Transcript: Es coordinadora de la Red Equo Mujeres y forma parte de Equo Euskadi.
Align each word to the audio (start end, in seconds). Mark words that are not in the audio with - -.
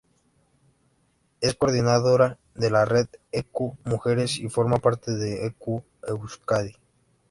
Es 1.41 1.53
coordinadora 1.53 2.39
de 2.55 2.71
la 2.71 2.85
Red 2.85 3.05
Equo 3.31 3.77
Mujeres 3.83 4.39
y 4.39 4.49
forma 4.49 4.77
parte 4.79 5.11
de 5.11 5.45
Equo 5.45 5.83
Euskadi. 6.07 6.71